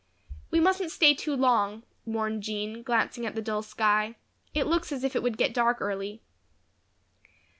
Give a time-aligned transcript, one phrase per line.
[0.49, 4.15] "We mustn't stay too long," warned Jean, glancing at the dull sky.
[4.51, 6.23] "It looks as if it would get dark early."